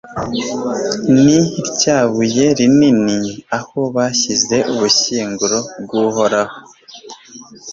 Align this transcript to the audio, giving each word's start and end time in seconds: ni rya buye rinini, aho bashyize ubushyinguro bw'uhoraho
ni 1.21 1.37
rya 1.69 1.99
buye 2.13 2.45
rinini, 2.57 3.17
aho 3.57 3.79
bashyize 3.95 4.57
ubushyinguro 4.71 5.59
bw'uhoraho 5.83 6.55